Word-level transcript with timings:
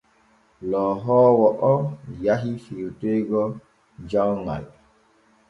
Lohoowo 0.69 1.47
o 1.71 1.73
yahi 2.23 2.51
firtoygo 2.63 3.43
jawŋal. 4.09 4.65